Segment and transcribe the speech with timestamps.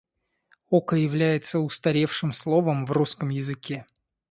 [0.71, 3.85] Око является устаревшим словом в русском языке.